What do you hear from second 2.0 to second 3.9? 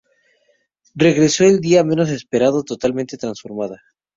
esperado, totalmente transformada.